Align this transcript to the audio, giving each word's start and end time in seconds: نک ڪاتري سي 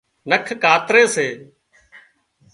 نک 0.29 0.47
ڪاتري 0.63 1.03
سي 1.13 1.27